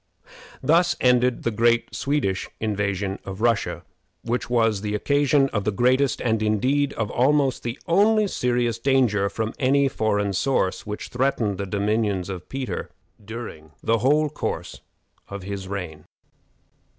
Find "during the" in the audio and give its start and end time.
13.23-13.99